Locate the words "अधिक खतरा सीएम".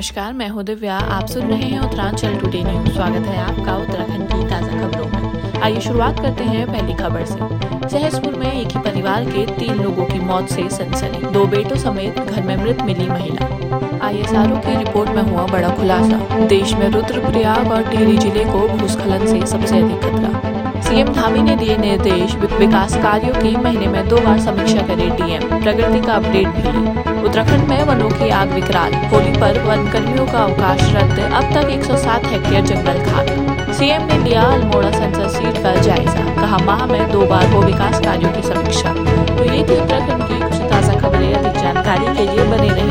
19.78-21.08